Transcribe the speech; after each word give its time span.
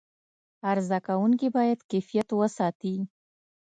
عرضه 0.69 0.97
کوونکي 1.07 1.47
باید 1.57 1.79
کیفیت 1.91 2.29
وساتي. 2.39 2.95